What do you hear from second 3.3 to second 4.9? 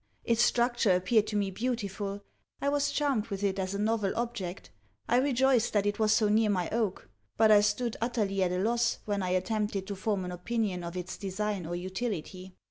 it as a novel object.